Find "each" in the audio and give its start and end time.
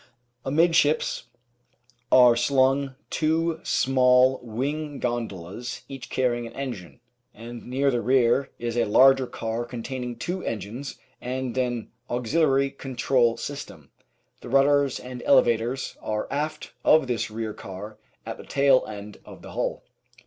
5.87-6.09